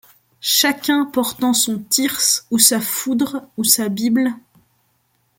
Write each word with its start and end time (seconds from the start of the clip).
Chacun 0.39 1.05
portant 1.05 1.53
son 1.53 1.77
thyrse, 1.77 2.47
ou 2.49 2.57
sa 2.57 2.79
foudre, 2.79 3.45
ou 3.55 3.63
sa 3.63 3.87
bible 3.87 4.33